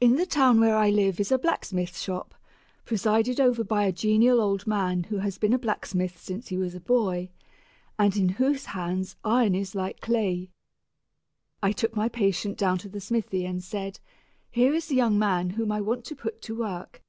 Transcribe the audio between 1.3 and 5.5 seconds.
a blacksmith shop, presided over by a genial old man who has